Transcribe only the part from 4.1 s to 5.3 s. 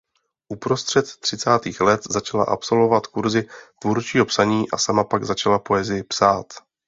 psaní a sama pak